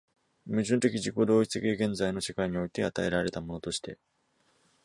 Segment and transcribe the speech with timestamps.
[0.47, 3.99] 矛盾的自己同一的現在の世界において与えられたものとして、